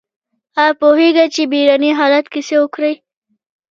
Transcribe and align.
ایا 0.61 0.73
پوهیږئ 0.79 1.27
چې 1.35 1.41
بیړني 1.51 1.91
حالت 1.99 2.25
کې 2.31 2.41
څه 2.47 2.55
وکړئ؟ 2.61 2.93